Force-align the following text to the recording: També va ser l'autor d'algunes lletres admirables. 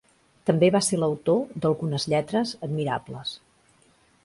També 0.49 0.69
va 0.75 0.79
ser 0.85 0.97
l'autor 1.01 1.43
d'algunes 1.65 2.09
lletres 2.15 2.55
admirables. 2.71 3.37